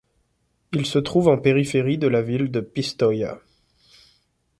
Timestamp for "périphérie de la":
1.37-2.23